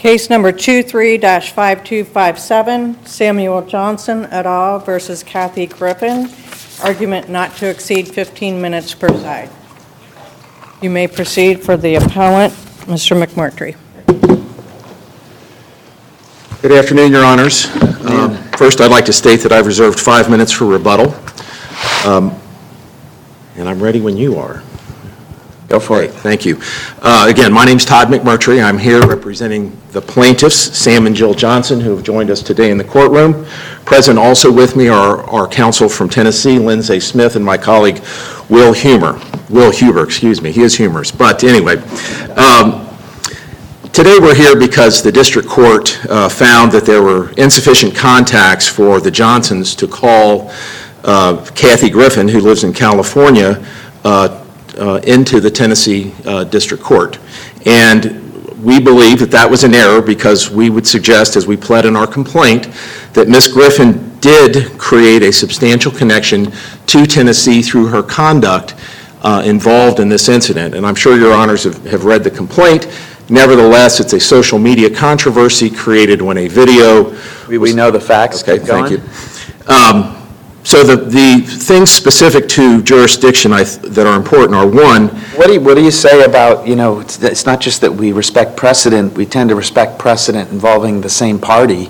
[0.00, 4.78] Case number 23-5257, Samuel Johnson et al.
[4.78, 6.30] versus Kathy Griffin.
[6.82, 9.50] Argument not to exceed 15 minutes per side.
[10.80, 12.54] You may proceed for the appellant,
[12.86, 13.22] Mr.
[13.22, 13.76] McMurtry.
[16.62, 17.66] Good afternoon, Your Honors.
[18.06, 21.14] Um, First, I'd like to state that I've reserved five minutes for rebuttal,
[22.06, 22.34] Um,
[23.54, 24.62] and I'm ready when you are.
[25.70, 26.60] Go for Great, Thank you.
[27.00, 28.60] Uh, Again, my name's Todd McMurtry.
[28.60, 32.76] I'm here representing the plaintiffs, Sam and Jill Johnson, who have joined us today in
[32.76, 33.46] the courtroom.
[33.84, 37.98] Present also with me are our counsel from Tennessee, Lindsay Smith, and my colleague,
[38.48, 39.14] Will Humer.
[39.48, 40.50] Will Huber, excuse me.
[40.50, 41.12] He is humorous.
[41.12, 41.76] But anyway,
[42.32, 42.88] um,
[43.92, 49.00] Today, we're here because the district court uh, found that there were insufficient contacts for
[49.00, 50.52] the Johnsons to call
[51.02, 53.64] uh, Kathy Griffin, who lives in California,
[54.04, 54.44] uh,
[55.04, 57.18] into the Tennessee uh, District Court.
[57.66, 58.30] And
[58.62, 61.96] we believe that that was an error because we would suggest, as we pled in
[61.96, 62.68] our complaint,
[63.14, 63.48] that Ms.
[63.48, 66.52] Griffin did create a substantial connection
[66.86, 68.74] to Tennessee through her conduct
[69.22, 70.74] uh, involved in this incident.
[70.74, 72.86] And I'm sure your honors have read the complaint.
[73.28, 77.16] Nevertheless, it's a social media controversy created when a video
[77.48, 78.42] We, know the facts.
[78.42, 78.98] Okay, thank you.
[80.62, 85.46] So the, the things specific to jurisdiction I th- that are important are, one, What
[85.46, 88.12] do you, what do you say about, you know, it's, it's not just that we
[88.12, 91.88] respect precedent, we tend to respect precedent involving the same party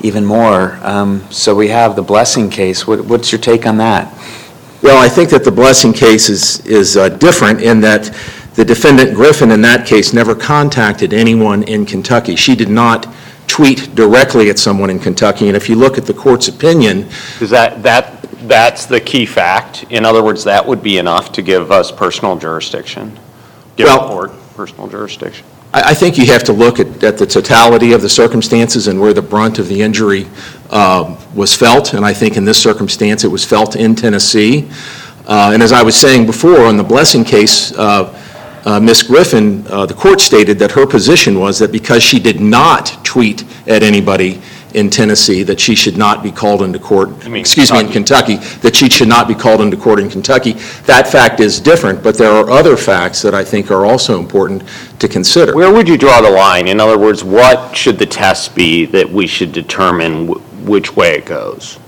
[0.00, 0.80] even more.
[0.82, 2.88] Um, so we have the Blessing case.
[2.88, 4.12] What, what's your take on that?
[4.82, 8.14] well, I think that the Blessing case is, is uh, different in that
[8.54, 12.36] the defendant Griffin in that case never contacted anyone in Kentucky.
[12.36, 13.06] She did not
[13.46, 17.08] tweet directly at someone in Kentucky, and if you look at the court's opinion,
[17.40, 19.84] Is that, that, that's the key fact?
[19.90, 23.18] In other words, that would be enough to give us personal jurisdiction?
[23.76, 25.44] Give the Well- court personal jurisdiction?
[25.74, 29.00] I, I think you have to look at, at the totality of the circumstances and
[29.00, 30.26] where the brunt of the injury
[30.70, 34.68] um, was felt, and I think in this circumstance, it was felt in Tennessee.
[35.26, 38.18] Uh, And as I was saying before, on the Blessing case, uh,
[38.64, 39.02] uh, Ms.
[39.02, 43.44] Griffin, uh, the court stated that her position was that because she did not tweet
[43.66, 44.40] at anybody
[44.74, 47.88] in Tennessee, that she should not be called into court, You mean excuse me, in
[47.88, 50.52] Kentucky, that she should not be called into court in Kentucky.
[50.86, 54.62] That fact is different, but there are other facts that I think are also important
[54.98, 55.54] to consider.
[55.54, 56.68] Where would you draw the line?
[56.68, 61.16] In other words, what should the test be that we should determine wh- which way
[61.16, 61.78] it goes?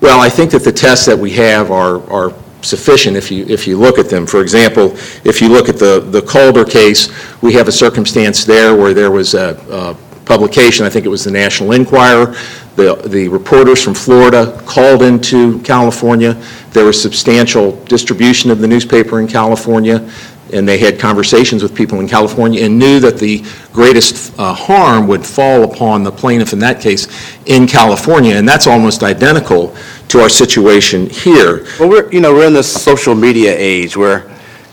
[0.00, 2.30] Well, I think that the tests that we have are, are
[2.62, 4.26] sufficient if you, if you look at them.
[4.26, 4.92] For example,
[5.24, 7.10] if you look at the, the Calder case,
[7.42, 11.24] we have a circumstance there where there was a, a publication, I think it was
[11.24, 12.34] the National Enquirer,
[12.76, 16.40] the, the reporters from Florida called into California.
[16.70, 20.08] There was substantial distribution of the newspaper in California,
[20.52, 25.06] and they had conversations with people in California and knew that the greatest uh, harm
[25.06, 27.08] would fall upon the plaintiff in that case
[27.46, 29.74] in California, and that's almost identical
[30.12, 31.64] to our situation here.
[31.80, 34.28] Well, we're, you know, we're in this social media age where,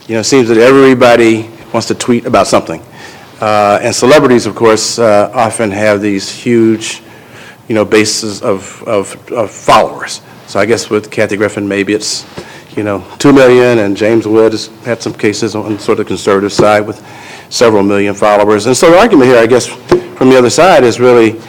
[0.06, 2.82] you know, it seems that everybody wants to tweet about something.
[3.40, 7.02] Uh, And celebrities, of course, uh, often have these huge,
[7.70, 10.22] you know, bases of, of of followers.
[10.48, 12.26] So I guess with Kathy Griffin, maybe it's,
[12.76, 16.10] you know, 2 million, and James Woods has had some cases on sort of the
[16.10, 17.00] conservative side with
[17.50, 18.66] several million followers.
[18.66, 19.68] And so the argument here, I guess,
[20.18, 21.40] from the other side is really,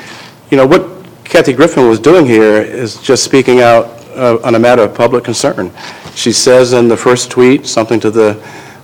[0.50, 0.99] you know, what
[1.30, 3.86] Kathy Griffin was doing here is just speaking out
[4.16, 5.70] uh, on a matter of public concern.
[6.16, 8.30] She says in the first tweet something to the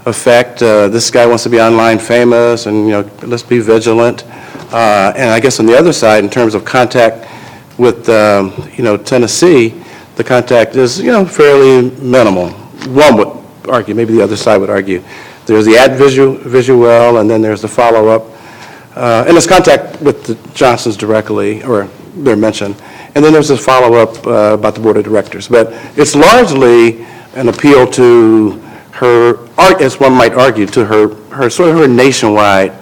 [0.07, 4.23] effect, uh, this guy wants to be online famous, and, you know, let's be vigilant.
[4.73, 7.27] Uh, And I guess on the other side, in terms of contact
[7.79, 9.75] with, um, you know, Tennessee,
[10.15, 12.51] the contact is, you know, fairly minimal.
[12.91, 15.03] One would argue, maybe the other side would argue.
[15.47, 18.23] There's the ad visu- VisuWell, and then there's the follow-up.
[18.95, 22.75] Uh, And there's contact with the Johnsons directly, or they're mentioned.
[23.15, 25.49] And then there's a follow-up uh, about the Board of Directors.
[25.49, 27.05] But it's largely
[27.35, 28.53] an appeal to
[28.93, 32.73] her, ar- as one might argue, to her, her sort of her nationwide,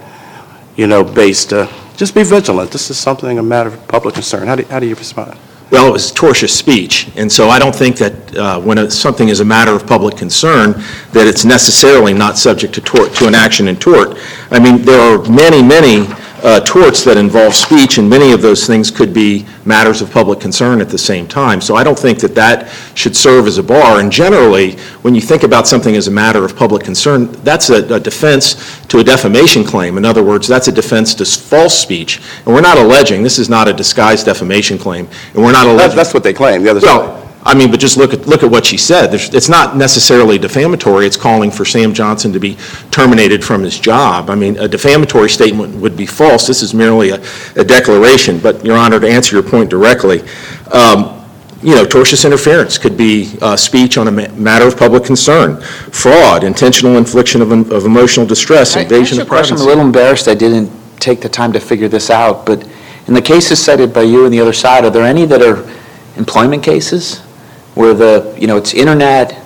[0.75, 2.71] you know, based, uh, just be vigilant.
[2.71, 4.47] This is something, a matter of public concern.
[4.47, 5.37] How do, how do you respond?
[5.71, 9.39] Well, it was tortious speech, and so I don't think that uh, when something is
[9.39, 10.73] a matter of public concern,
[11.11, 14.17] that it's necessarily not subject to tort, to an action in tort.
[14.51, 16.05] I mean, there are many, many
[16.43, 20.39] uh, torts that involve speech, and many of those things could be matters of public
[20.39, 21.61] concern at the same time.
[21.61, 23.99] So I don't think that that should serve as a bar.
[23.99, 27.95] And generally, when you think about something as a matter of public concern, that's a
[27.95, 29.97] a defense to a defamation claim.
[29.97, 32.21] In other words, that's a defense to false speech.
[32.45, 35.67] And we're not alleging, this is not a disguised defamation claim, and we're not That's,
[35.67, 35.95] alleging...
[35.97, 37.24] that's what they claim, the other side.
[37.47, 39.11] I mean, but just look at, look at what she said.
[39.11, 42.57] There's- It's not necessarily defamatory, it's calling for Sam Johnson to be
[42.89, 44.29] terminated from his job.
[44.31, 47.19] I mean, a defamatory statement would be false, this is merely a
[47.55, 48.39] a declaration.
[48.39, 50.23] But, Your Honor, to answer your point directly,
[50.71, 51.11] um,
[51.61, 55.61] you know, tortious interference could be uh, speech on a ma- matter of public concern,
[55.91, 59.53] fraud, intentional infliction of em- of emotional distress, I invasion you of privacy.
[59.53, 60.69] I'm a little embarrassed I didn't
[60.99, 62.63] take the time to figure this out, but
[63.07, 65.63] in the cases cited by you and the other side, are there any that are
[66.17, 67.21] employment cases?
[67.75, 69.39] Where the, you know, it's internet,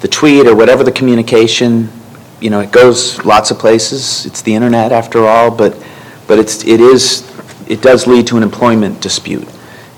[0.00, 1.88] the tweet or whatever the communication,
[2.40, 5.76] you know, it goes lots of places, it's the internet after all, but,
[6.26, 7.24] but it's, it is,
[7.68, 9.48] it does lead to an employment dispute.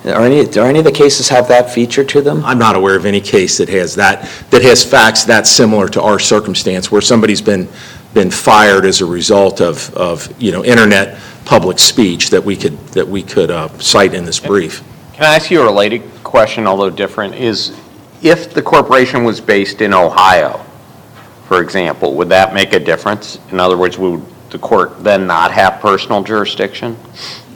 [0.04, 2.42] Are any, do any of the cases have that feature to them?
[2.44, 6.00] I'm not aware of any case that has that, that has facts that similar to
[6.00, 7.68] our circumstance, where somebody's been,
[8.14, 12.78] been fired as a result of, of, you know, internet public speech that we could,
[12.88, 14.82] that we could uh, cite in this brief.
[15.12, 17.76] Can I ask you a related question, although different, is
[18.22, 20.64] if the corporation was based in Ohio,
[21.46, 23.38] for example, would that make a difference?
[23.50, 26.96] In other words, would the court then not have personal jurisdiction?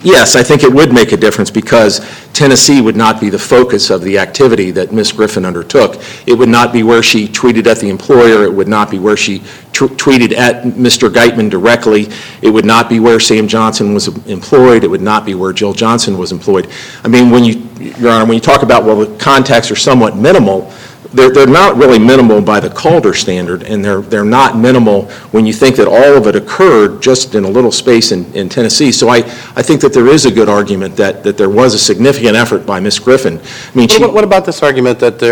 [0.04, 2.00] Yes, I think it would make a difference because
[2.34, 5.12] Tennessee would not be the focus of the activity that Ms.
[5.12, 5.98] Griffin undertook.
[6.26, 9.16] It would not be where she tweeted at the employer, it would not be where
[9.16, 9.38] she
[9.72, 11.08] tw- tweeted at Mr.
[11.08, 12.10] Geitman directly,
[12.42, 15.72] it would not be where Sam Johnson was employed, it would not be where Jill
[15.72, 16.68] Johnson was employed.
[17.02, 17.66] I mean, when you,
[17.96, 20.70] Your Honor, when you talk about, well, the contacts are somewhat minimal,
[21.14, 25.46] they're, they're not really minimal by the Calder standard, and they're, they're not minimal when
[25.46, 28.90] you think that all of it occurred just in a little space in, Tennessee.
[28.90, 32.66] So I, think that there is a good argument that, there was a significant effort
[32.66, 32.98] by Ms.
[32.98, 33.38] Griffin.
[33.74, 35.22] What about this argument that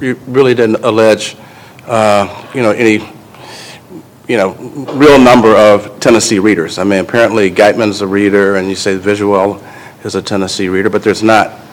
[0.00, 1.36] you really didn't allege,
[1.86, 3.08] uh, you know, any,
[4.28, 4.52] you know,
[4.94, 6.78] real number of Tennessee readers?
[6.78, 9.62] I mean, apparently Geitman's a reader, and you say VisuWell
[10.04, 11.65] is a Tennessee reader, but there's not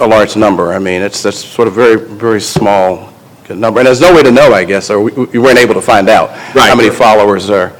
[0.00, 0.72] a large number.
[0.72, 3.12] I mean, it's, that's sort of very, very small
[3.48, 3.80] number.
[3.80, 6.08] And there's no way to know, I guess, or we we weren't able to find
[6.08, 6.68] out Right.
[6.68, 7.72] how many followers are.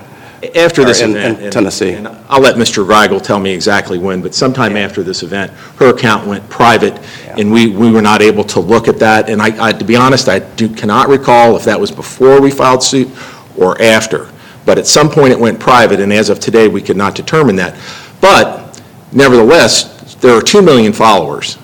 [0.55, 1.41] after this in- in event.
[1.41, 1.93] and- Tennessee.
[1.95, 2.87] and I'll let Mr.
[2.87, 6.95] Grygiel tell me exactly when, but sometime after this event, her account went private,
[7.37, 9.29] and we, we were not able to look at that.
[9.29, 12.51] And I, I, to be honest, I do, cannot recall if that was before we
[12.53, 13.09] filed suit
[13.57, 14.29] or after.
[14.67, 17.57] But at some point, it went private, and as of today, we could not determine
[17.57, 17.75] that.
[18.21, 18.81] But
[19.13, 21.59] nevertheless, there are 2 million followers.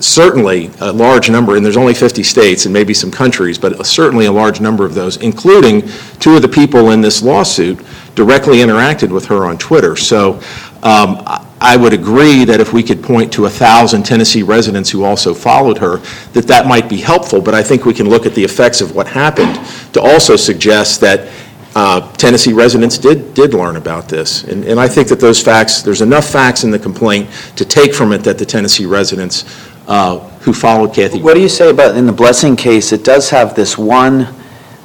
[0.00, 4.26] Certainly, a large number, and there's only 50 states and maybe some countries, but certainly
[4.26, 5.88] a large number of those, including
[6.20, 7.78] two of the people in this lawsuit
[8.14, 9.94] directly interacted with her on Twitter.
[9.96, 10.40] So
[10.82, 11.22] um,
[11.60, 15.32] I would agree that if we could point to a 1,000 Tennessee residents who also
[15.32, 15.98] followed her,
[16.32, 18.94] that that might be helpful, but I think we can look at the effects of
[18.94, 19.58] what happened
[19.94, 21.28] to also suggest that
[21.76, 24.44] uh, Tennessee residents did, did learn about this.
[24.44, 27.94] And, and I think that those facts, there's enough facts in the complaint to take
[27.94, 29.44] from it that the Tennessee residents
[29.86, 31.20] uh, who followed Kathy.
[31.20, 34.26] What do you say about, in the Blessing case, it does have this one,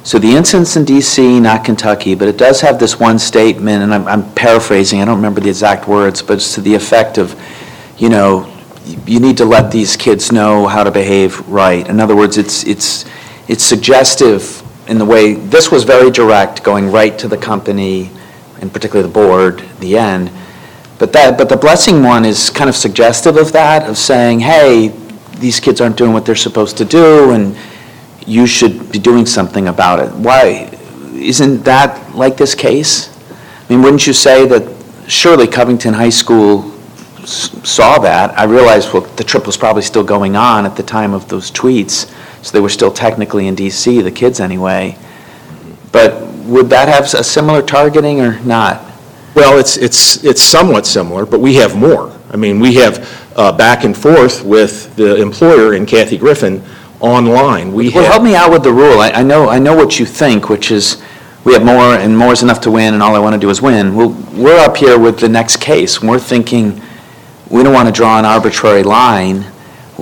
[0.04, 3.94] so the incident's in DC, not Kentucky, but it does have this one statement, and
[3.94, 7.34] I'm- I'm paraphrasing, I don't remember the exact words, but it's to the effect of,
[7.96, 8.46] you know,
[9.06, 11.88] you need to let these kids know how to behave right.
[11.88, 13.06] In other words, it's, it's,
[13.48, 18.10] it's suggestive in the way, this was very direct, going right to the company,
[18.60, 20.30] and particularly the board, the end.
[20.98, 24.88] But that, but the blessing one is kind of suggestive of that, of saying, hey,
[25.38, 27.56] these kids aren't doing what they're supposed to do, and
[28.26, 30.12] you should be doing something about it.
[30.12, 30.70] Why,
[31.14, 33.08] isn't that like this case?
[33.30, 36.70] I mean, wouldn't you say that surely Covington High School
[37.24, 38.38] saw that?
[38.38, 41.50] I realize, well, the trip was probably still going on at the time of those
[41.50, 44.98] tweets, so they were still technically in DC, the kids anyway.
[45.92, 48.82] But would that have a similar targeting or not?
[49.34, 52.12] Well, it's, it's, it's somewhat similar, but we have more.
[52.30, 56.62] I mean, we have uh, back and forth with the employer and Kathy Griffin
[57.00, 57.72] online.
[57.72, 59.00] We Well, help me out with the rule.
[59.00, 61.02] I, I know, I know what you think, which is,
[61.44, 63.50] we have more, and more is enough to win, and all I want to do
[63.50, 63.94] is win.
[63.96, 66.80] Well, we're up here with the next case, and we're thinking,
[67.50, 69.44] we don't want to draw an arbitrary line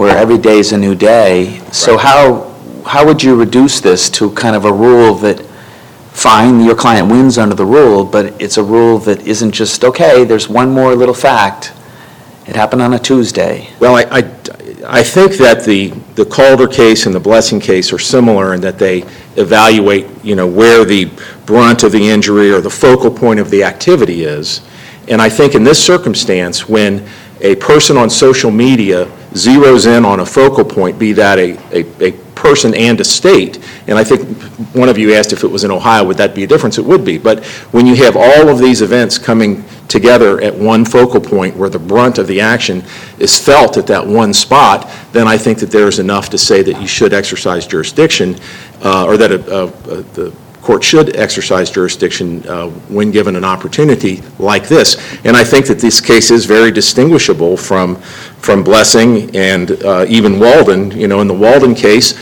[0.01, 1.61] where every day is a new day.
[1.73, 2.51] So how,
[2.87, 5.41] how would you reduce this to kind of a rule that,
[6.13, 10.25] fine, your client wins under the rule, but it's a rule that isn't just, okay,
[10.25, 11.75] there's one more little fact.
[12.47, 13.69] It happened on a Tuesday.
[13.79, 17.99] well, I, I, I think that the, the Calder case and the Blessing case are
[17.99, 19.03] similar in that they
[19.37, 21.11] evaluate, you know, where the
[21.45, 24.63] brunt of the injury or the focal point of the activity is.
[25.09, 27.07] And I think in this circumstance, when
[27.43, 32.09] a person on social media zeroes in on a focal point, be that a, a,
[32.09, 33.59] a person and a state.
[33.87, 34.27] And I think
[34.75, 36.79] one of you asked if it was in Ohio, would that be a difference?
[36.79, 37.19] It would be.
[37.19, 41.69] But when you have all of these events coming together at one focal point where
[41.69, 42.83] the brunt of the action
[43.19, 46.81] is felt at that one spot, then I think that there's enough to say that
[46.81, 48.37] you should exercise jurisdiction,
[48.83, 53.45] uh, or that a- a- a- the court should exercise jurisdiction uh, when given an
[53.45, 54.97] opportunity like this.
[55.25, 60.39] And I think that this case is very distinguishable from, from Blessing and uh, even
[60.39, 60.91] Walden.
[60.91, 62.15] You know, in the Walden case,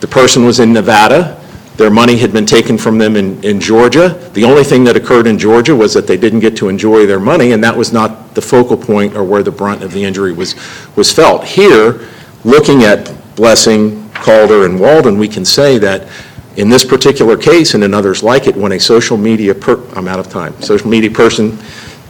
[0.00, 1.42] the person was in Nevada,
[1.76, 4.10] their money had been taken from them in, in Georgia.
[4.34, 7.20] The only thing that occurred in Georgia was that they didn't get to enjoy their
[7.20, 10.32] money, and that was not the focal point or where the brunt of the injury
[10.32, 10.54] was,
[10.96, 11.44] was felt.
[11.44, 12.06] Here,
[12.44, 16.08] looking at Blessing, Calder, and Walden, we can say that
[16.56, 20.06] in this particular case, and in others like it, when a social media, per, I'm
[20.08, 21.52] out of time, social media person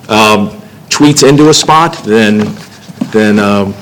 [0.09, 0.51] um,
[0.89, 2.39] tweets into a spot, then,
[3.13, 3.75] then um,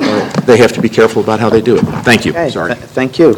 [0.00, 1.80] uh, they have to be careful about how they do it.
[2.04, 2.74] Thank you, Okay, sorry.
[2.74, 3.34] th- Thank you.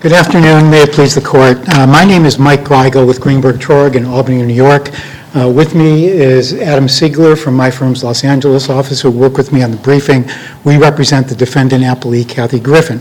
[0.00, 1.58] Good afternoon, may it please the court.
[1.68, 4.88] Uh, My name is Mike Grygiel with Greenberg Traurig in Albany, New York.
[5.32, 9.52] Uh, With me is Adam Siegler from my firm's Los Angeles office, who worked with
[9.52, 10.28] me on the briefing.
[10.64, 13.00] We represent the defendant appellee Kathy Griffin.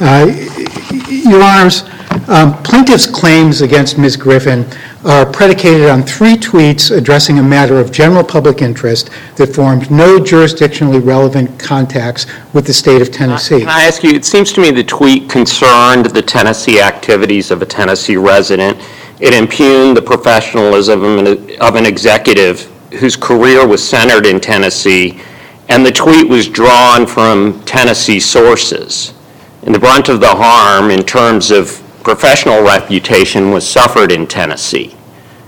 [0.00, 0.26] Uh,
[1.08, 1.84] Your Honors,
[2.28, 4.16] um, plaintiff's claims against Ms.
[4.16, 4.66] Griffin
[5.04, 10.18] are predicated on three tweets addressing a matter of general public interest that formed no
[10.18, 13.60] jurisdictionally relevant contacts with the state of Tennessee.
[13.60, 17.62] Can I ask you, it seems to me the tweet concerned the Tennessee activities of
[17.62, 18.78] a Tennessee resident.
[19.20, 25.18] It impugned the professionalism of an- of an executive whose career was centered in Tennessee,
[25.68, 29.12] and the tweet was drawn from Tennessee sources.
[29.64, 34.94] And the brunt of the harm in terms of professional reputation was suffered in Tennessee.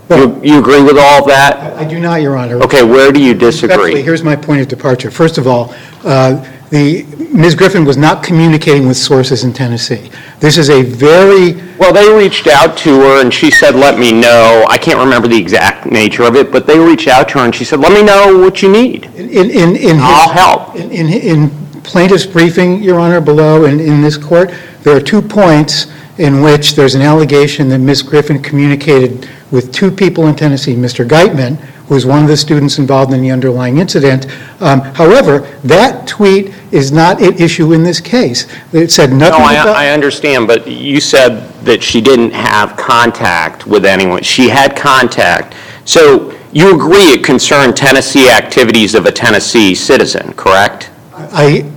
[0.09, 1.73] You you agree with all of that?
[1.77, 2.61] I do not, Your Honor.
[2.61, 4.01] Okay, where do you disagree?
[4.01, 5.09] here's my point of departure.
[5.09, 5.73] First of all,
[6.03, 7.53] uh, the, Ms.
[7.55, 10.09] Griffin was not communicating with sources in Tennessee.
[10.39, 14.11] This is a very, Well, they reached out to her and she said, let me
[14.13, 14.65] know.
[14.69, 17.53] I can't remember the exact nature of it, but they reached out to her and
[17.53, 19.05] she said, let me know what you need.
[19.15, 19.99] in, in, in his...
[19.99, 20.75] I'll help.
[20.75, 21.49] In, in- in
[21.83, 25.87] plaintiff's briefing, Your Honor, below in, in this court, there are two points
[26.19, 28.01] in which there's an allegation that Ms.
[28.03, 31.05] Griffin communicated with two people in Tennessee, Mr.
[31.05, 31.57] Geitman,
[31.91, 34.25] was one of the students involved in the underlying incident.
[34.61, 38.47] Um, However, that tweet is not at issue in this case.
[38.71, 43.85] It said No, nothing I, understand, but you said that she didn't have contact with
[43.85, 44.23] anyone.
[44.23, 45.53] She had contact.
[45.83, 50.91] So you agree it concerned Tennessee activities of a Tennessee citizen, correct?
[51.13, 51.69] I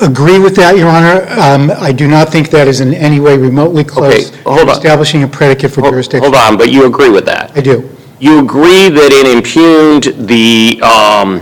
[0.00, 1.28] agree with that, Your Honor.
[1.40, 4.68] Um, I do not think that is in any way remotely close hold to on.
[4.70, 7.56] establishing a predicate for hold on, but you agree with that?
[7.56, 7.88] I do.
[8.20, 11.40] You agree that it impugned the um,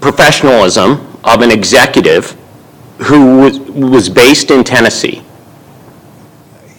[0.00, 2.34] professionalism of an executive
[2.96, 3.36] who
[3.90, 5.22] was, based in Tennessee?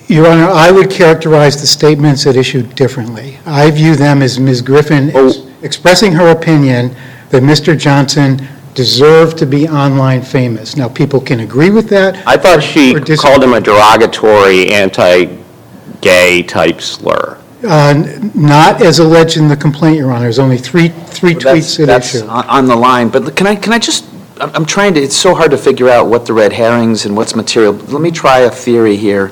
[0.07, 3.37] Your Honor, I would characterize the statements at issue differently.
[3.45, 4.63] I view them as Ms.
[4.63, 5.47] Griffin Oh.
[5.61, 6.95] expressing her opinion
[7.29, 7.77] that Mr.
[7.77, 10.75] Johnson deserved to be online famous.
[10.75, 12.17] Now, people can agree with that.
[12.25, 17.30] I thought she called him a derogatory, anti-gay type slur.
[17.63, 20.21] Uh, Not as alleged in the complaint, Your Honor.
[20.23, 22.25] There's only three, three That's- tweets at That's issue.
[22.27, 24.05] on on the line, but can I, can I just,
[24.39, 27.35] I'm trying to, it's so hard to figure out what the red herrings and what's
[27.35, 27.73] material.
[27.73, 29.31] Let me try a theory here.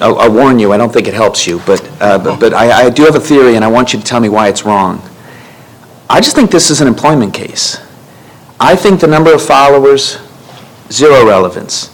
[0.00, 3.04] I'll I'll warn you, I don't think it helps you, but, uh, I I do
[3.04, 5.00] have a theory, and I want you to tell me why it's wrong.
[6.08, 7.78] I just think this is an employment case.
[8.60, 10.18] I think the number of followers,
[10.92, 11.90] zero relevance.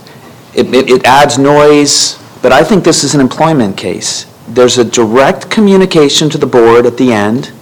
[0.53, 4.27] It adds noise, but I think this is an employment case.
[4.49, 7.53] There's a direct communication to the board at the end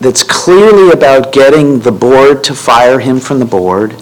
[0.00, 3.94] that's clearly about getting the board to fire him from the board,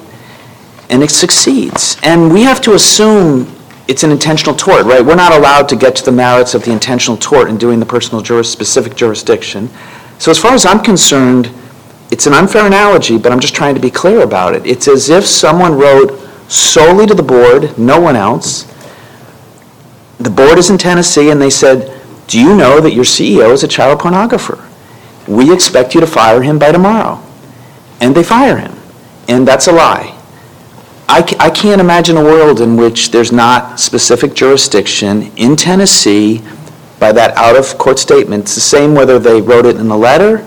[0.91, 1.97] and it succeeds.
[2.03, 3.53] And we have to assume
[3.89, 5.05] it's an intentional tort, right?
[5.05, 7.87] We're not allowed to get to the merits of the intentional tort in doing the
[7.87, 9.71] personal specific jurisdiction.
[10.19, 11.51] So as far as I'm concerned,
[12.11, 14.67] it's an unfair analogy, but I'm just trying to be clear about it.
[14.67, 16.19] It's as if someone wrote
[16.49, 18.67] solely to the board, no one else.
[20.19, 21.95] The board is in Tennessee, and they said,
[22.29, 24.65] do you know that your CEO is a child pornographer?
[25.27, 27.23] We expect you to fire him by tomorrow.
[28.01, 28.75] And they fire him.
[29.29, 30.15] And that's a lie.
[31.09, 36.43] I, ca- I can't imagine a world in which there's not specific jurisdiction in Tennessee
[37.01, 38.43] by that out-of-court statement.
[38.43, 40.47] It's the same whether they wrote it in a letter,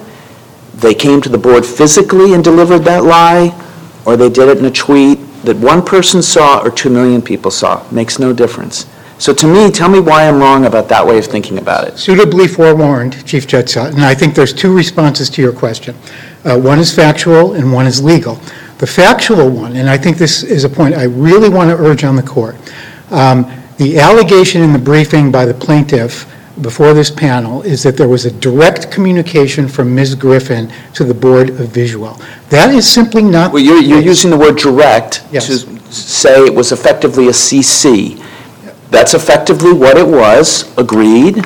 [0.76, 3.58] they came to the board physically and delivered that lie,
[4.06, 7.50] or they did it in a tweet that one person saw or two million people
[7.50, 7.84] saw.
[7.92, 8.86] Makes no difference.
[9.22, 12.00] So to me, tell me why I'm wrong about that way of thinking about it.
[12.00, 15.96] Suitably forewarned, Chief Judge Sutton, I think there's two responses to your question.
[16.44, 18.40] Uh, One is factual and one is legal.
[18.80, 22.04] the factual one, and I think this is a point I really want to urge
[22.04, 22.56] on the court,
[23.12, 23.46] um,
[23.78, 26.26] the allegation in the briefing by the plaintiff
[26.62, 30.16] before this panel is that there was a direct communication from Ms.
[30.16, 32.20] Griffin to the Board of VisuWell.
[32.50, 33.54] That is simply not.
[33.54, 35.46] Well, you're, you're using the word direct Yes.
[35.46, 35.58] to
[35.94, 38.18] say it was effectively a CC.
[38.92, 41.44] That's effectively what it was, agreed,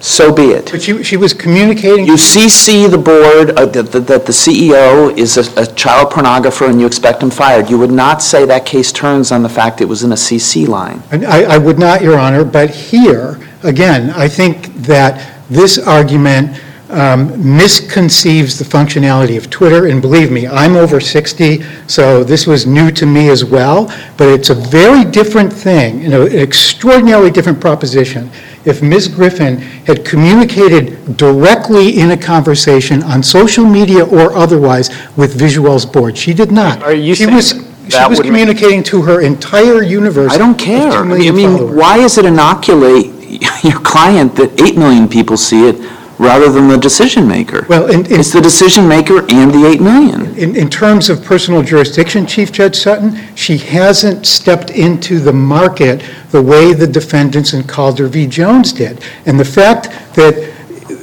[0.00, 0.70] so be it.
[0.70, 2.04] But she, she was communicating.
[2.04, 6.68] You CC the board uh, that that- that the CEO is a a child pornographer
[6.68, 7.70] and you expect him fired.
[7.70, 10.66] You would not say that case turns on the fact it was in a CC
[10.68, 11.02] line.
[11.10, 15.12] And I, I would not, Your Honor, but here, again, I think that
[15.48, 16.60] this argument um,
[16.90, 22.66] Um, misconceives the functionality of Twitter, and believe me, I'm over 60, so this was
[22.66, 23.86] new to me as well,
[24.18, 28.30] but it's a very different thing, you know, an extraordinarily different proposition.
[28.66, 29.08] If Ms.
[29.08, 36.18] Griffin had communicated directly in a conversation on social media or otherwise with VisuWell's board,
[36.18, 36.82] she did not.
[36.82, 37.52] Are you She saying was,
[37.88, 40.32] that she was would communicating to her entire universe.
[40.32, 40.92] I don't care.
[40.92, 43.06] I mean, why is it inoculate
[43.64, 45.76] your client that 8 million people see it
[46.18, 47.66] rather than the decision maker?
[47.68, 50.34] Well, in, in, It's the decision maker and the 8 million.
[50.36, 56.02] in in terms of personal jurisdiction, Chief Judge Sutton, she hasn't stepped into the market
[56.30, 58.26] the way the defendants in Calder v.
[58.26, 59.02] Jones did.
[59.26, 60.53] And the fact that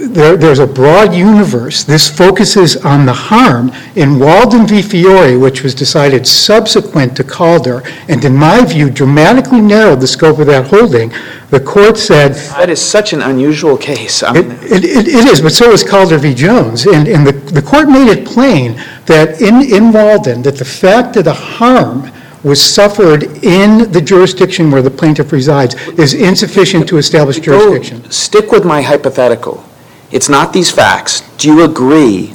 [0.09, 3.71] there's a broad universe, this focuses on the harm.
[3.95, 4.81] In Walden v.
[4.81, 10.39] Fiore, which was decided subsequent to Calder, and in my view dramatically narrowed the scope
[10.39, 11.11] of that holding,
[11.49, 14.23] the court said, That is such an unusual case.
[14.23, 16.33] Um, it, it, is, but so is Calder v.
[16.33, 16.85] Jones.
[16.85, 21.27] And, and the, the court made it plain that in, Walden, that the fact that
[21.27, 22.11] a harm
[22.43, 28.09] was suffered in the jurisdiction where the plaintiff resides is insufficient to establish jurisdiction.
[28.09, 29.63] Stick with my hypothetical.
[30.11, 31.21] It's not these facts.
[31.37, 32.33] Do you agree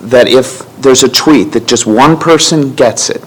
[0.00, 3.22] that if there's a tweet that just one person gets it,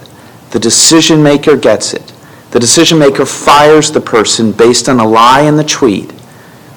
[0.52, 2.14] the decision maker gets it,
[2.52, 6.14] the decision maker fires the person based on a lie in the tweet,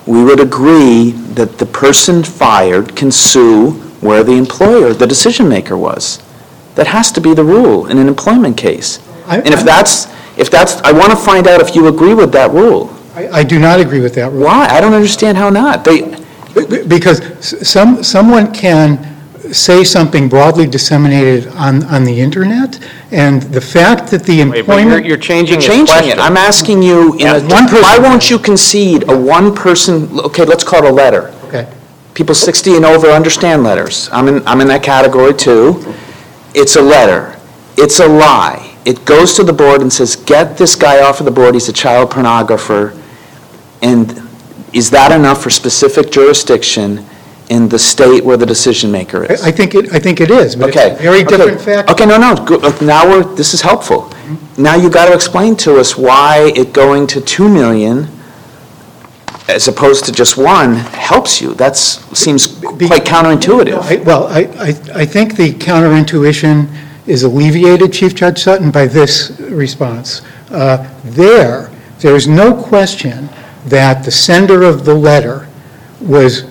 [0.07, 5.77] we would agree that the person fired can sue where the employer, the decision maker
[5.77, 6.23] was.
[6.75, 9.01] That has to be the rule in an employment case.
[9.27, 10.07] And if that's,
[10.39, 12.95] if that's, I want to find out if you agree with that rule.
[13.15, 14.45] I, I do not agree with that rule.
[14.45, 14.67] Why?
[14.67, 15.85] I don't understand how not.
[15.85, 16.03] They,
[16.67, 17.21] Because
[17.69, 19.05] some, someone can
[19.53, 22.79] say something broadly disseminated on, on the internet,
[23.13, 25.07] and the fact that the Wait, you're, employment.
[25.07, 26.19] you're changing You're changing question.
[26.19, 26.21] it.
[26.21, 30.65] I'm asking you, in a- one person- why won't you concede a one-person, okay, let's
[30.65, 31.33] call it a letter.
[31.47, 31.67] Okay.
[32.15, 34.11] People 60 and over understand letters.
[34.13, 35.95] I'm in, I'm in that category too.
[36.55, 37.37] It's a letter.
[37.79, 38.75] It's a lie.
[38.85, 41.69] It goes to the board and says, get this guy off of the board, he's
[41.69, 42.99] a child pornographer.
[43.83, 44.28] And
[44.73, 47.05] is that enough for specific jurisdiction
[47.49, 49.43] in the state where the decision maker is?
[49.43, 50.93] I think it, I think it is, but it's Okay.
[50.95, 51.37] a very okay.
[51.37, 51.91] different fact.
[51.91, 54.13] Okay, no, no, go- now we're, this is helpful.
[54.59, 58.09] Now you've got to explain to us why it going to 2 million
[59.49, 61.55] as opposed to just one helps you.
[61.55, 63.79] That seems quite counterintuitive.
[63.81, 66.69] I- Well, I, I, I think the counterintuition
[67.07, 70.21] is alleviated, Chief Judge Sutton, by this response.
[70.51, 73.31] Uh, There, there is no question
[73.67, 75.49] that the sender of the letter
[76.01, 76.43] was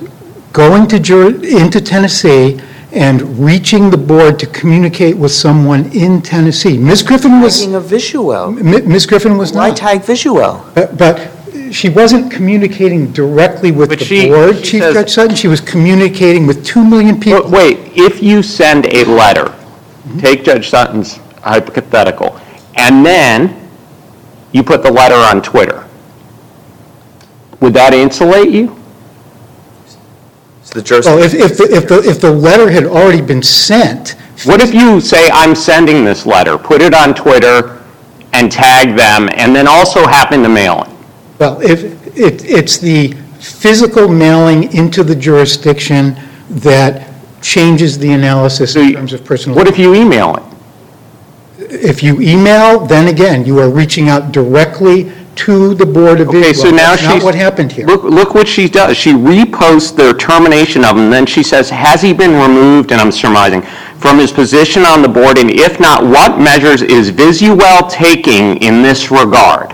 [0.54, 2.60] going to, jur- into Tennessee
[2.91, 6.78] and reaching the board to communicate with someone in Tennessee.
[6.78, 7.04] Ms.
[7.04, 8.58] Griffin was, Tagging a VisuWell.
[8.60, 9.06] M- Ms.
[9.06, 9.60] Griffin was not.
[9.60, 9.78] Why not.
[9.78, 10.74] tag VisuWell?
[10.74, 11.30] But- But
[11.72, 15.36] she wasn't communicating directly with But the she- board, she Chief Judge Sutton.
[15.36, 17.41] She was communicating with 2 million people.
[17.43, 19.54] But wait, if you send a letter,
[20.20, 22.39] take Judge Sutton's hypothetical,
[22.76, 23.70] and then
[24.54, 25.86] you put the letter on Twitter,
[27.60, 28.76] would that insulate you?
[30.62, 31.41] It's the Well, if, jurisdiction.
[31.41, 34.15] if, the- if the, if the letter had already been sent,
[34.46, 37.82] What if you say, I'm sending this letter, put it on Twitter,
[38.34, 40.89] and tag them, and then also happen to mail it?
[41.39, 41.84] well, if,
[42.17, 46.17] it, it's the physical mailing into the jurisdiction
[46.50, 49.56] that changes the analysis So in you- terms of personal.
[49.56, 50.43] What if you email it?
[51.70, 56.52] If you email, then again, you are reaching out directly to the Board of Okay,
[56.52, 56.56] VisuWell.
[56.56, 57.10] so now That's she's...
[57.10, 57.86] not what happened here.
[57.86, 58.97] Look, look what she does.
[58.97, 63.12] She reposts their termination of him, then she says, has he been removed, and I'm
[63.12, 63.62] surmising,
[64.00, 68.82] from his position on the board, and if not, what measures is VisuWell taking in
[68.82, 69.73] this regard?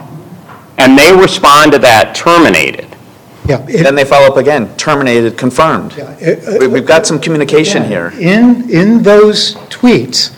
[0.78, 2.88] And they respond to that, terminated.
[3.48, 3.66] Yeah.
[3.68, 5.94] it- Then they follow up again, terminated, confirmed.
[5.98, 8.14] Yeah, it- uh, We- We've got some communication here.
[8.20, 10.32] In, in those tweets,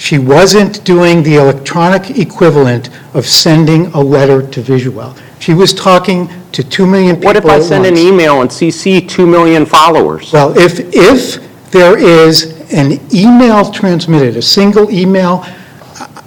[0.00, 5.14] she wasn't doing the electronic equivalent of sending a letter to VisuWell.
[5.40, 9.06] She was talking to 2 million people What if I send an email and CC
[9.06, 10.32] 2 million followers?
[10.32, 15.44] Well, if, if there is an email transmitted, a single email.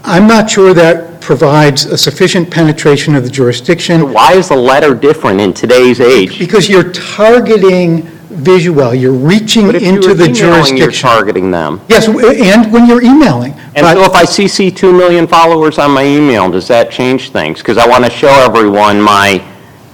[0.03, 4.93] I'm not sure that provides a sufficient penetration of the jurisdiction Why is the letter
[4.93, 6.37] different in today's age?
[6.37, 11.09] because you're targeting VisuWell, you're reaching But if you into the emailing, you're jurisdiction.
[11.09, 11.81] targeting them.
[11.87, 13.53] Yes, and when you're emailing.
[13.75, 17.31] And But- so if I CC 2 million followers on my email, does that change
[17.31, 17.59] things?
[17.59, 19.41] Because I want to show everyone my,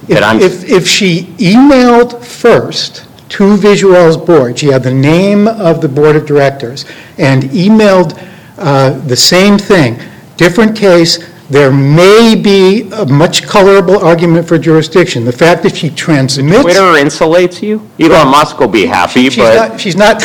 [0.08, 5.82] that I'm, If, if she emailed first to VisuWell's board, she had the name of
[5.82, 6.86] the board of directors,
[7.18, 8.18] and emailed
[8.58, 10.00] uh, the same thing,
[10.38, 15.26] different case, there may be a much colorable argument for jurisdiction.
[15.26, 16.62] The fact that she transmits.
[16.62, 17.90] Twitter insulates you?
[18.00, 20.22] Elon Musk will be happy, She's but not, she's not,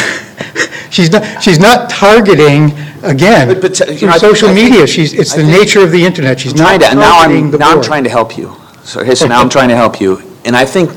[0.91, 4.87] she's not, she's not targeting, again, But- but, uh, you know, social think- media.
[4.87, 6.41] She's, it's I the nature of the internet.
[6.41, 8.55] She's not to, now targeting I'm, the now I'm trying to help you.
[8.83, 10.23] So, okay, so now I'm trying to help you.
[10.45, 10.91] And I think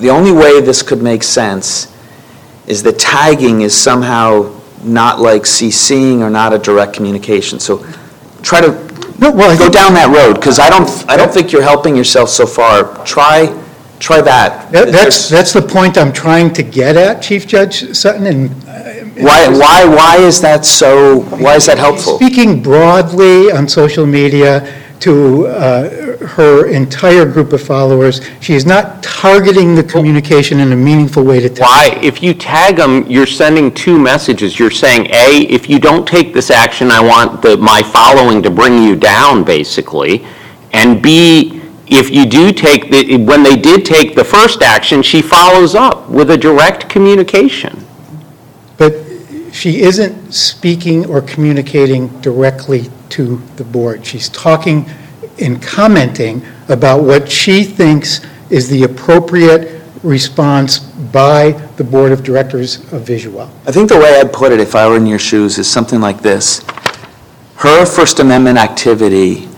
[0.00, 1.94] the only way this could make sense
[2.66, 7.60] is that tagging is somehow not like CCing or not a direct communication.
[7.60, 7.84] So
[8.42, 8.87] try to
[9.18, 12.28] No, well, go down that road, because I don't, I don't think you're helping yourself
[12.28, 13.04] so far.
[13.04, 13.46] Try,
[13.98, 14.70] try that.
[14.70, 18.50] That- That's, that's the point I'm trying to get at, Chief Judge Sutton, and.
[18.68, 18.84] Uh,
[19.18, 22.14] why, why, why is that so, why is that helpful?
[22.16, 24.62] Speaking broadly on social media
[25.00, 30.76] to uh, her entire group of followers, she is not targeting the communication in a
[30.76, 31.62] meaningful way to.
[31.62, 34.58] why, if you tag them, you're sending two messages.
[34.58, 38.50] You're saying, A, if you don't take this action, I want the, my following to
[38.50, 40.26] bring you down, basically.
[40.72, 45.22] And B, if you do take, the when they did take the first action, she
[45.22, 47.84] follows up with a direct communication.
[48.76, 48.94] But
[49.52, 54.04] she isn't speaking or communicating directly to the board.
[54.04, 54.88] She's talking
[55.40, 62.76] and commenting about what she thinks is the appropriate response by the Board of Directors
[62.92, 63.50] of VisuWell.
[63.66, 66.00] I think the way I'd put it, if I were in your shoes, is something
[66.00, 66.64] like this.
[67.56, 69.48] Her First Amendment activity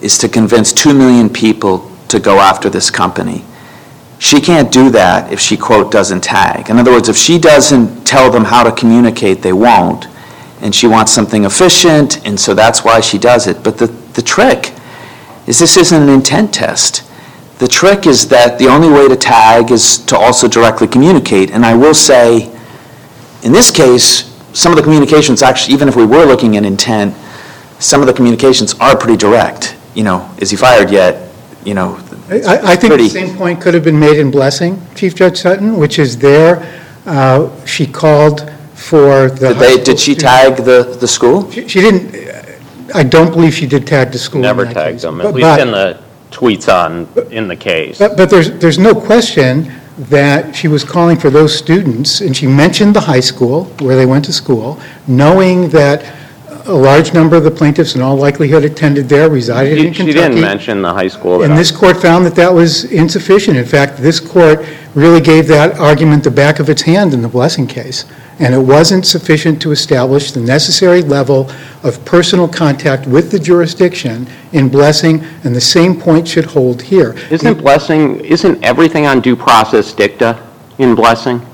[0.00, 3.44] is to convince 2 million people to go after this company.
[4.20, 8.04] She can't do that if she, quote, "doesn't tag." In other words, if she doesn't
[8.04, 10.06] tell them how to communicate, they won't.
[10.60, 13.62] And she wants something efficient, and so that's why she does it.
[13.62, 14.72] But the, the trick
[15.46, 17.04] is this isn't an intent test.
[17.58, 21.50] The trick is that the only way to tag is to also directly communicate.
[21.50, 22.50] And I will say,
[23.42, 27.14] in this case, some of the communications, actually, even if we were looking at intent,
[27.78, 29.76] some of the communications are pretty direct.
[29.94, 31.32] You know, is he fired yet?
[31.64, 31.98] You know,
[32.30, 35.76] I I think the same point could have been made in Blessing, Chief Judge Sutton,
[35.76, 36.62] which is there,
[37.06, 38.52] uh, she called
[38.88, 39.48] for the.
[39.48, 41.50] did high they, school did she student- tag the, the school?
[41.50, 42.04] She she didn't,
[42.94, 45.02] I don't believe she did tag the school in Never that tagged case.
[45.02, 45.88] them, But- at least but- in the
[46.30, 46.90] tweets on,
[47.30, 47.98] in the case.
[47.98, 49.72] But, but there's, there's no question
[50.10, 54.06] that she was calling for those students, and she mentioned the high school where they
[54.06, 56.14] went to school, knowing that
[56.66, 60.12] a large number of the plaintiffs in all likelihood attended there, resided in She Kentucky.
[60.12, 61.42] she didn't mention the high school.
[61.42, 63.56] And that- this court found that that was insufficient.
[63.56, 67.28] In fact, this court really gave that argument the back of its hand in the
[67.28, 68.04] Blessing case.
[68.40, 71.50] And it wasn't sufficient to establish the necessary level
[71.82, 77.16] of personal contact with the jurisdiction in Blessing, and the same point should hold here.
[77.30, 80.40] Isn't Blessing, isn't everything on due process dicta
[80.78, 81.44] in Blessing?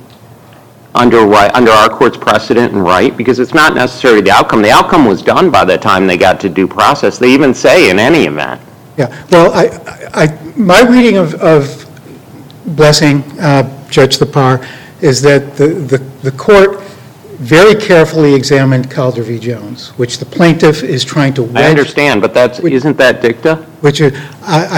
[0.94, 3.16] Under right, under our court's precedent and right?
[3.16, 4.62] Because it's not necessarily the outcome.
[4.62, 7.18] The outcome was done by the time they got to due process.
[7.18, 8.60] They even say in any event.
[8.96, 9.70] Yeah, well, I,
[10.14, 11.80] I, my reading of, of
[12.76, 14.64] Blessing, uh, Judge Thapar,
[15.04, 16.80] is that the, the the court
[17.38, 19.38] very carefully examined Calder v.
[19.38, 21.56] Jones, which the plaintiff is trying to wedge.
[21.56, 23.56] I understand, but that's, isn't that dicta?
[23.80, 24.10] Which I,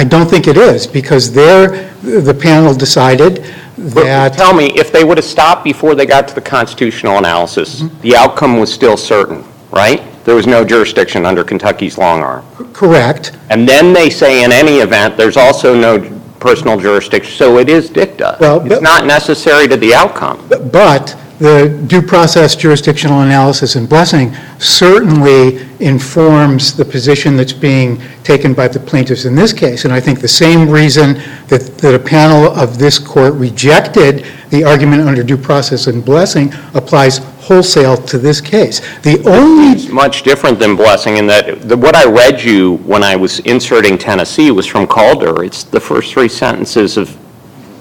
[0.00, 3.44] I don't think it is, because there, the panel decided
[3.76, 7.18] But that, Tell me, if they would have stopped before they got to the constitutional
[7.18, 8.00] analysis, mm-hmm.
[8.00, 10.02] the outcome was still certain, right?
[10.24, 12.44] There was no jurisdiction under Kentucky's long arm.
[12.72, 15.98] correct, And then they say in any event, there's also no
[16.40, 18.36] personal jurisdiction, so it is dicta.
[18.40, 20.38] Well, It's but- not necessary to the outcome.
[20.72, 28.54] but the due process jurisdictional analysis and Blessing certainly informs the position that's being taken
[28.54, 29.84] by the plaintiffs in this case.
[29.84, 34.64] And I think the same reason that, that a panel of this court rejected the
[34.64, 38.80] argument under due process and Blessing applies wholesale to this case.
[39.02, 43.04] The only It's much different than Blessing in that, the- what I read you when
[43.04, 45.44] I was inserting Tennessee was from Calder.
[45.44, 47.16] It's the first three sentences of,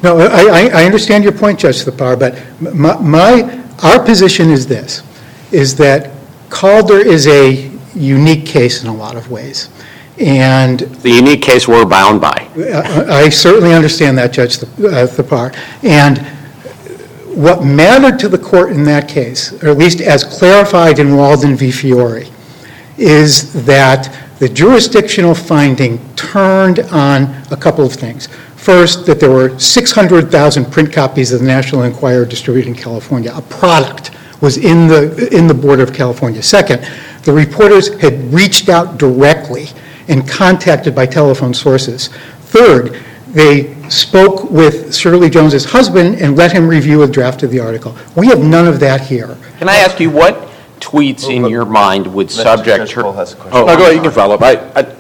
[0.03, 4.67] No, I, I- I understand your point, Judge Thapar, but my, my, our position is
[4.67, 5.01] this,
[5.51, 6.11] is that
[6.49, 9.69] Calder is a unique case in a lot of ways.
[10.19, 12.47] And the unique case we're bound by.
[12.57, 15.53] I I certainly understand that, Judge Thapar.
[15.83, 16.25] And
[17.35, 21.55] what mattered to the court in that case, or at least as clarified in Walden
[21.55, 21.71] v.
[21.71, 22.29] Fiore,
[22.97, 28.27] is that the jurisdictional finding turned on a couple of things.
[28.55, 33.31] First, that there were 600,000 print copies of the National Enquirer distributed in California.
[33.35, 36.41] A product was in the, in the border of California.
[36.41, 36.89] Second,
[37.23, 39.67] the reporters had reached out directly
[40.07, 42.09] and contacted by telephone sources.
[42.47, 43.03] Third,
[43.35, 47.95] they spoke with Shirley Jones's husband and let him review a draft of the article.
[48.15, 49.37] We have none of that here.
[49.59, 50.47] Can I ask you, what
[50.79, 53.01] tweets in your mind would subject her?
[53.51, 54.41] No, go ahead, you can follow up.
[54.41, 54.95] I, I,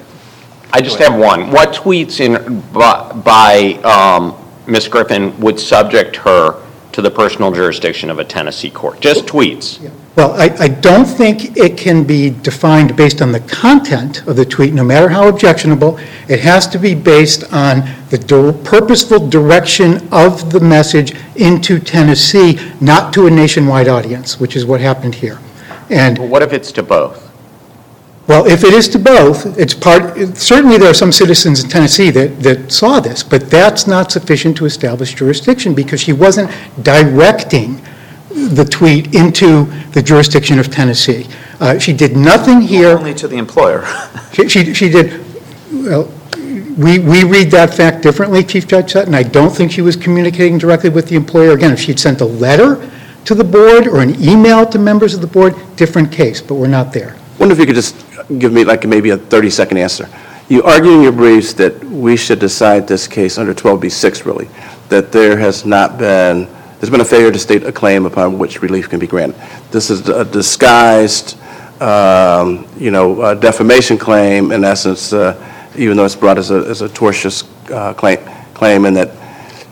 [0.73, 1.49] I just have one.
[1.49, 4.35] What tweets in, by- by um,
[4.67, 4.89] Ms.
[4.89, 8.99] Griffin would subject her to the personal jurisdiction of a Tennessee court?
[8.99, 9.81] Just tweets?
[10.15, 14.45] Well, I, I don't think it can be defined based on the content of the
[14.45, 15.99] tweet, no matter how objectionable.
[16.29, 23.11] It has to be based on the purposeful direction of the message into Tennessee, not
[23.13, 25.37] to a nationwide audience, which is what happened here.
[25.89, 27.23] And, What if it's to both?
[28.27, 32.09] well, if it is to both, it's part, certainly there are some citizens in Tennessee
[32.09, 36.49] that, that saw this, but that's not sufficient to establish jurisdiction, because she wasn't
[36.81, 37.81] directing
[38.35, 41.25] the tweet into the jurisdiction of Tennessee.
[41.59, 42.97] Uh, She did nothing here.
[42.97, 43.83] Only to the employer.
[44.33, 45.23] She- She, she did,
[45.71, 46.11] well,
[46.77, 49.15] we, we read that fact differently, Chief Judge Sutton.
[49.15, 51.51] I don't think she was communicating directly with the employer.
[51.53, 52.91] Again, if she'd sent a letter
[53.23, 56.67] to the board or an email to members of the board, different case, but we're
[56.67, 57.15] not there.
[57.15, 57.95] I wonder if you could just
[58.39, 60.09] give me like maybe a 30-second answer.
[60.49, 64.49] You argue in your briefs that we should decide this case under 12b-6, really,
[64.89, 66.47] that there has not been,
[66.79, 69.39] there's been a failure to state a claim upon which relief can be granted.
[69.71, 71.37] This is a disguised,
[71.81, 75.35] um, you know, uh, defamation claim, in essence, uh,
[75.77, 78.17] even though it's brought as a as a tortious uh, claim,
[78.53, 79.11] claim, and that,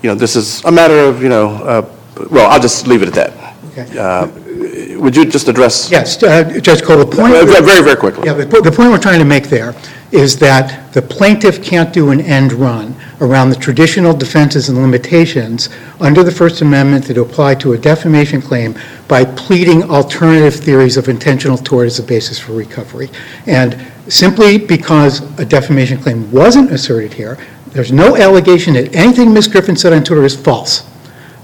[0.02, 1.90] you know, this is a matter of, you know, uh,
[2.30, 3.56] well, I'll just leave it at that.
[3.72, 4.93] Okay.
[5.04, 5.92] Uh, Would you just address?
[5.92, 7.34] Yes, uh, Judge Cole, the point...
[7.34, 8.24] Very, very, very quickly.
[8.26, 9.76] Yeah, the the point we're trying to make there
[10.12, 15.70] is that the plaintiff can't do an end run around the traditional defenses and limitations
[16.00, 18.76] under the First Amendment that apply to a defamation claim
[19.08, 23.10] by pleading alternative theories of intentional tort as a basis for recovery.
[23.48, 23.76] And
[24.08, 27.38] simply because a defamation claim wasn't asserted here,
[27.68, 29.48] there's no allegation that anything Ms.
[29.48, 30.88] Griffin said on Twitter is false.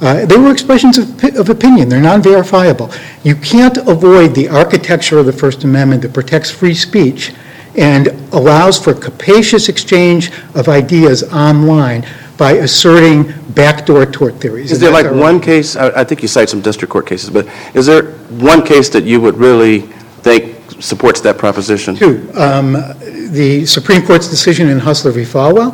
[0.02, 2.92] Uh, They were expressions of of opinion, they're non-verifiable.
[3.24, 7.34] You can't avoid the architecture of the First Amendment that protects free speech
[7.78, 12.06] and allows for capacious exchange of ideas online
[12.38, 14.72] by asserting backdoor tort theories.
[14.72, 17.46] Is there like one case, I I think you cite some district court cases, but
[17.74, 18.04] is there
[18.54, 19.82] one case that you would really
[20.24, 21.96] think supports that proposition?
[21.96, 22.74] Two, um,
[23.32, 25.24] the Supreme Court's decision in Hustler v.
[25.24, 25.72] Falwell,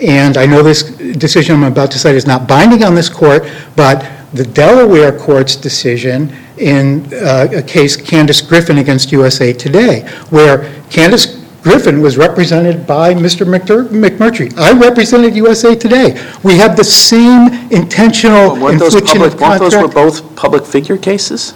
[0.00, 3.48] and I know this decision I'm about to cite is not binding on this court,
[3.76, 10.72] but the Delaware court's decision in uh, a case Candace Griffin against USA Today, where
[10.90, 13.46] Candace Griffin was represented by Mr.
[13.46, 14.56] McMurtry.
[14.58, 16.20] I represented USA Today.
[16.42, 21.54] We have the same intentional infliction of weren't those were both public figure cases?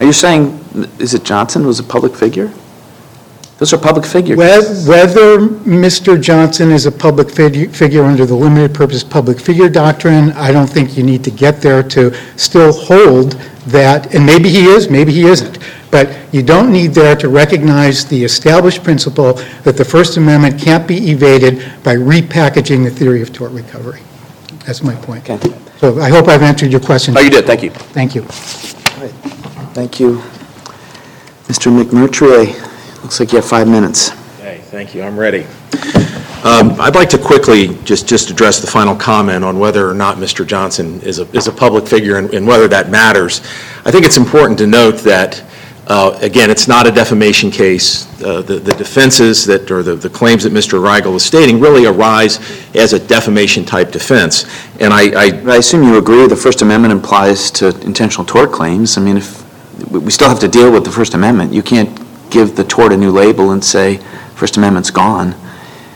[0.00, 0.58] Are you saying,
[0.98, 2.52] is it Johnson was a public figure?
[3.64, 4.86] Those are public figure cases.
[4.86, 6.20] Whether Mr.
[6.20, 10.66] Johnson is a public figu- figure under the limited purpose public figure doctrine, I don't
[10.66, 13.32] think you need to get there to still hold
[13.68, 18.04] that, and maybe he is, maybe he isn't, but you don't need there to recognize
[18.04, 23.32] the established principle that the First Amendment can't be evaded by repackaging the theory of
[23.32, 24.02] tort recovery.
[24.66, 25.30] That's my point.
[25.30, 25.54] Okay.
[25.78, 27.16] So I hope I've answered your question.
[27.16, 27.70] Oh, you did, thank you.
[27.70, 28.24] Thank you.
[29.72, 30.22] Thank you.
[31.48, 31.72] Mr.
[31.72, 32.73] McMurtry,
[33.04, 34.12] looks like you have five minutes.
[34.40, 35.46] Okay, thank you, I'm ready.
[36.42, 40.16] Um, I'd like to quickly just, just address the final comment on whether or not
[40.16, 40.46] Mr.
[40.46, 43.40] Johnson is a, is a public figure and and whether that matters.
[43.84, 45.42] I think it's important to note that,
[45.86, 48.06] uh, again, it's not a defamation case.
[48.22, 50.82] Uh, The the defenses that, or the the claims that Mr.
[50.82, 52.40] Rigel is stating really arise
[52.74, 54.44] as a defamation-type defense.
[54.80, 58.96] And I, I I assume you agree the First Amendment applies to intentional tort claims.
[58.98, 59.42] I mean, if,
[59.90, 61.52] we we still have to deal with the First Amendment.
[61.54, 62.03] You can't
[62.34, 63.96] give the tort a new label and say,
[64.34, 65.34] First Amendment's gone.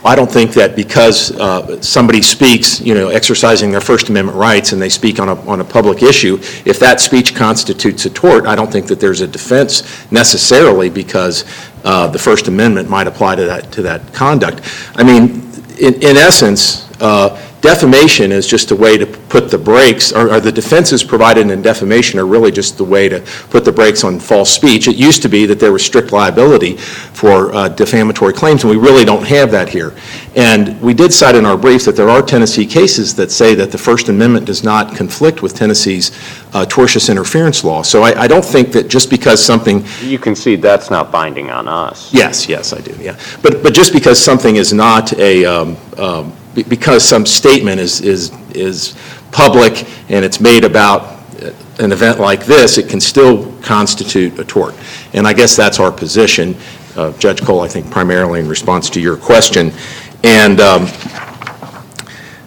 [0.05, 4.71] I don't think that because uh, somebody speaks, you know, exercising their First Amendment rights,
[4.71, 8.45] and they speak on a, on a public issue, if that speech constitutes a tort,
[8.45, 11.43] I don't think that there's a defense necessarily because
[11.83, 14.61] uh, the First Amendment might apply to that, to that conduct.
[14.95, 15.41] I mean,
[15.77, 20.51] in, in essence, uh, defamation is just a way to put the brakes, or the
[20.51, 23.19] defenses provided in defamation are really just the way to
[23.49, 24.87] put the brakes on false speech.
[24.87, 28.77] It used to be that there was strict liability for uh, defamatory claims, and we
[28.77, 29.93] really don't have that here.
[30.35, 33.71] And we did cite in our brief that there are Tennessee cases that say that
[33.71, 36.11] the First Amendment does not conflict with Tennessee's
[36.53, 37.81] uh, tortious interference law.
[37.81, 41.67] So I I don't think that just because something You concede that's not binding on
[41.67, 42.13] us.
[42.13, 43.19] Yes, yes, I do, yeah.
[43.41, 48.31] But, but just because something is not a, um, um, because some statement is, is,
[48.51, 48.97] is
[49.31, 51.19] public and it's made about
[51.79, 54.75] an event like this, it can still constitute a tort.
[55.13, 56.55] And I guess that's our position,
[56.95, 59.71] uh, Judge Cole, I think primarily in response to your question.
[60.23, 60.87] And um,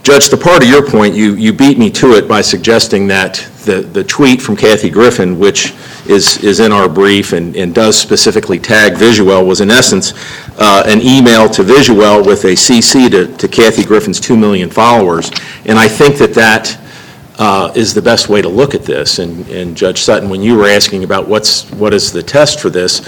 [0.03, 3.49] Judge, the part of your point, you, you beat me to it by suggesting that
[3.65, 5.75] the, the tweet from Kathy Griffin, which
[6.07, 10.13] is, is in our brief and, and does specifically tag VisuWell, was in essence
[10.59, 15.31] uh, an email to VisuWell with a CC to, to Kathy Griffin's 2 million followers.
[15.67, 16.79] And I think that that
[17.39, 19.19] uh, is the best way to look at this.
[19.19, 22.71] And, and Judge Sutton, when you were asking about what's, what is the test for
[22.71, 23.01] this,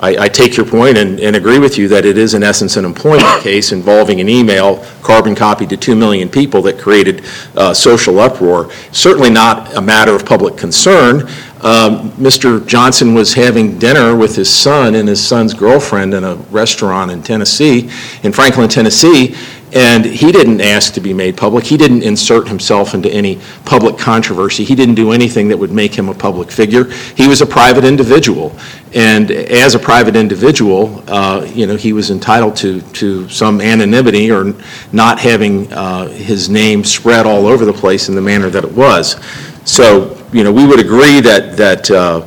[0.00, 2.76] I, I take your point and, and agree with you that it is in essence
[2.76, 7.24] an employment case involving an email carbon copied to 2 million people that created
[7.56, 8.70] uh, social uproar.
[8.92, 11.22] Certainly not a matter of public concern.
[11.60, 12.64] Um, Mr.
[12.64, 17.20] Johnson was having dinner with his son and his son's girlfriend in a restaurant in
[17.20, 17.90] Tennessee,
[18.22, 19.34] in Franklin, Tennessee,
[19.74, 21.64] and he didn't ask to be made public.
[21.64, 24.64] He didn't insert himself into any public controversy.
[24.64, 26.84] He didn't do anything that would make him a public figure.
[26.84, 28.56] He was a private individual.
[28.94, 34.30] And as a private individual, uh, you know, he was entitled to, to some anonymity
[34.30, 34.54] or
[34.92, 38.72] not having uh, his name spread all over the place in the manner that it
[38.72, 39.22] was.
[39.64, 42.26] So, you know, we would agree that, that uh,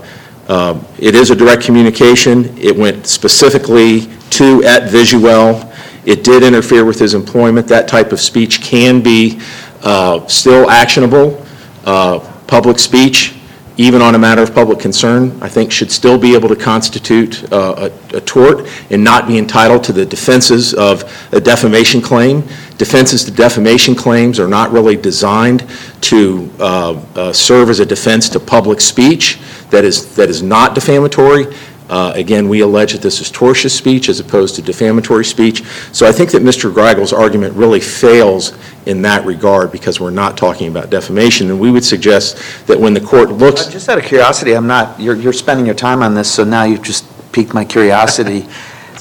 [0.99, 2.55] it is a direct communication.
[2.57, 4.01] It went specifically
[4.31, 5.70] to at VisuWell.
[6.05, 7.67] It did interfere with his employment.
[7.67, 9.39] That type of speech can be
[9.83, 11.45] uh, still actionable.
[11.85, 12.19] Uh,
[12.51, 13.33] Public speech,
[13.77, 17.49] even on a matter of public concern, I think should still be able to constitute
[17.49, 22.43] uh, a a tort and not be entitled to the defenses of a defamation claim.
[22.77, 25.65] Defenses to defamation claims are not really designed
[26.01, 30.75] to uh, uh, serve as a defense to public speech that is, that is not
[30.75, 31.45] defamatory.
[31.91, 35.61] Uh, Again, we allege that this is tortious speech as opposed to defamatory speech.
[35.91, 36.71] So I think that Mr.
[36.73, 38.53] Grygiel's argument really fails
[38.85, 41.49] in that regard because we're not talking about defamation.
[41.51, 44.97] And we would suggest that when the court looks, Just out of curiosity, I'm not,
[45.01, 48.47] you're, you're spending your time on this, so now you've just piqued my curiosity.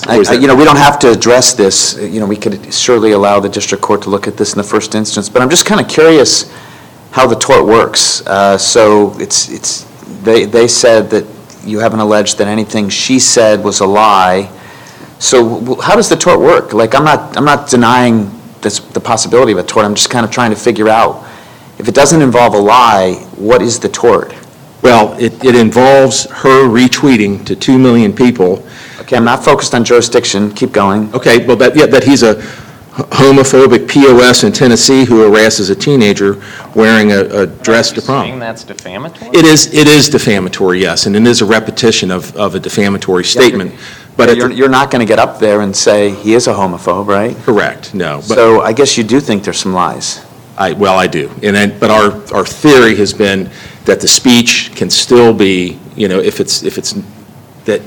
[0.08, 3.50] You know, we don't have to address this, you know, we could surely allow the
[3.50, 5.88] district court to look at this in the first instance, but I'm just kind of
[5.88, 6.50] curious
[7.10, 8.26] how the tort works.
[8.26, 9.84] Uh, So it's, it's,
[10.22, 11.26] they, they said that
[11.64, 14.50] you haven't alleged that anything she said was a lie.
[15.18, 16.72] So how does the tort work?
[16.72, 20.24] Like, I'm not, I'm not denying this, the possibility of a tort, I'm just kind
[20.24, 21.26] of trying to figure out,
[21.78, 24.34] if it doesn't involve a lie, what is the tort?
[24.82, 28.64] well, it it involves her retweeting to 2 million people
[29.10, 31.12] Okay, I'm not focused on jurisdiction, keep going.
[31.12, 32.40] Okay, well, that, yeah, that he's a
[33.04, 36.42] homophobic POS in Tennessee who harasses a teenager
[36.74, 38.38] wearing a, a dress to Are saying prom.
[38.40, 39.30] that's defamatory?
[39.32, 43.24] It is, it is defamatory, yes, and it is a repetition of, of a defamatory
[43.24, 43.74] statement,
[44.16, 46.46] but at You're, the- you're not going to get up there and say he is
[46.46, 47.36] a homophobe, right?
[47.38, 48.16] correct, no.
[48.16, 50.24] But So I guess you do think there's some lies.
[50.58, 51.30] I, well, I do.
[51.42, 53.50] And then, but our, our theory has been
[53.86, 56.94] that the speech can still be, you know, if it's, if it's,
[57.64, 57.80] that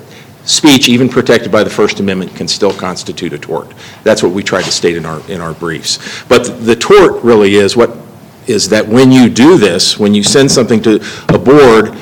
[0.45, 3.73] speech, even protected by the First Amendment, can still constitute a tort.
[4.03, 6.23] That's what we tried to state in our, in our briefs.
[6.25, 7.95] But the tort really is what,
[8.47, 11.97] is that when you do this, when you send something to a board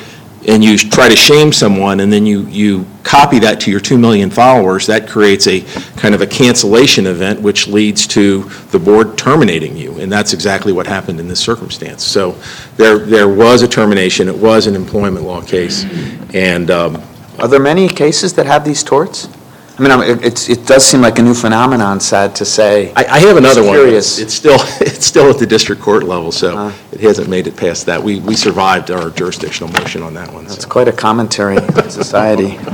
[0.48, 3.96] and you try to shame someone, and then you, you copy that to your 2
[3.96, 5.60] million followers, that creates a
[5.96, 10.00] kind of a cancellation event, which leads to the board terminating you.
[10.00, 12.04] And that's exactly what happened in this circumstance.
[12.04, 12.32] So
[12.76, 15.84] there, there was a termination, it was an employment law case,
[16.34, 17.00] and um,
[17.42, 19.28] Are there many cases that have these torts?
[19.78, 22.92] I mean, it, it's- it does seem like a new phenomenon, sad to say.
[22.94, 23.76] I, I have another one.
[23.78, 26.72] It's still, it's still at the district court level, so Uh.
[26.92, 28.00] it hasn't made it past that.
[28.02, 30.44] We, we survived our jurisdictional motion on that one.
[30.46, 32.58] It's quite a commentary on society.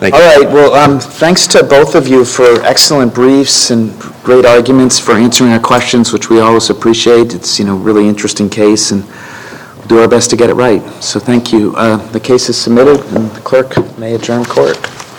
[0.00, 3.92] Thank All right, well, um, thanks to both of you for excellent briefs and
[4.24, 7.34] great arguments for answering our questions, which we always appreciate.
[7.34, 8.92] It's, you know, really interesting case,
[9.90, 10.80] do our best to get it right.
[11.02, 11.74] So thank you.
[11.74, 14.78] Uh, The case is submitted, and the clerk may adjourn court.